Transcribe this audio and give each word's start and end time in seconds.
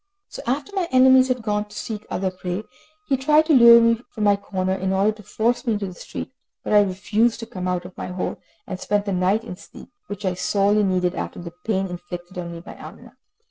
So 0.29 0.41
after 0.47 0.75
my 0.75 0.87
enemies 0.91 1.27
had 1.27 1.43
gone 1.43 1.65
to 1.65 1.77
seek 1.77 2.07
other 2.09 2.31
prey, 2.31 2.63
he 3.07 3.15
tried 3.17 3.45
to 3.45 3.53
lure 3.53 3.79
me 3.79 4.01
from 4.09 4.23
my 4.23 4.35
corner 4.35 4.73
in 4.73 4.91
order 4.91 5.11
to 5.11 5.21
force 5.21 5.63
me 5.67 5.73
into 5.73 5.85
the 5.85 5.93
street. 5.93 6.31
But 6.63 6.73
I 6.73 6.81
refused 6.81 7.39
to 7.41 7.45
come 7.45 7.67
out 7.67 7.85
of 7.85 7.95
my 7.95 8.07
hole, 8.07 8.41
and 8.65 8.79
spent 8.79 9.05
the 9.05 9.13
night 9.13 9.43
in 9.43 9.57
sleep, 9.57 9.89
which 10.07 10.25
I 10.25 10.33
sorely 10.33 10.81
needed, 10.81 11.13
after 11.13 11.37
the 11.39 11.51
pain 11.67 11.85
inflicted 11.85 12.39
on 12.39 12.51
me 12.51 12.61
by 12.61 12.73
Amina. 12.77 13.15